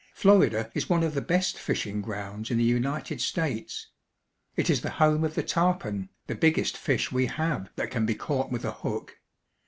[0.15, 3.89] Florida is one of the best fishing grounds in the United States.
[4.55, 8.15] It is the home of the tarpon, the biggest fish we have that can be
[8.15, 9.19] caught with a hook.